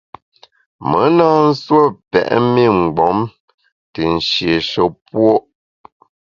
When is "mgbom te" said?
2.79-4.01